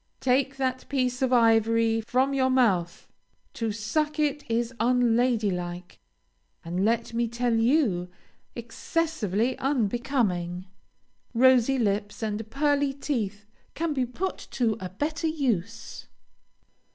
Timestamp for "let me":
6.83-7.27